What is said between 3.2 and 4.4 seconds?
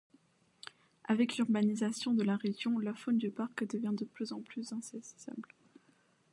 parc devient plus